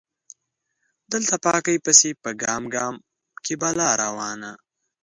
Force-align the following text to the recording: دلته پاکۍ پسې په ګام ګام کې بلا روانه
دلته 1.11 1.35
پاکۍ 1.43 1.77
پسې 1.85 2.09
په 2.23 2.29
ګام 2.41 2.63
ګام 2.75 2.95
کې 3.43 3.53
بلا 3.61 3.89
روانه 4.03 4.51